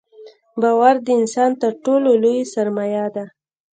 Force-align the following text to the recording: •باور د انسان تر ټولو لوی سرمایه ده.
•باور 0.61 0.95
د 1.05 1.07
انسان 1.19 1.51
تر 1.61 1.71
ټولو 1.83 2.09
لوی 2.23 2.39
سرمایه 2.53 3.05
ده. 3.15 3.25